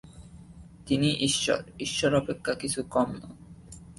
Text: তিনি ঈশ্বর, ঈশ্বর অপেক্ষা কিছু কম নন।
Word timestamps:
তিনি 0.85 1.09
ঈশ্বর, 1.19 1.59
ঈশ্বর 1.79 2.11
অপেক্ষা 2.15 2.53
কিছু 2.53 2.79
কম 2.89 3.09
নন। 3.11 3.33